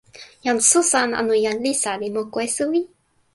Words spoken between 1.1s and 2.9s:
anu jan Lisa li moku e suwi?